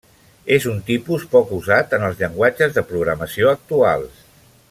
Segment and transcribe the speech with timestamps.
[0.53, 4.27] És un tipus poc usat en els llenguatges de programació actuals.